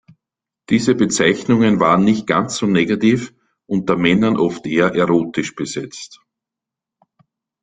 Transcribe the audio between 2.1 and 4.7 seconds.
ganz so negativ, unter Männern oft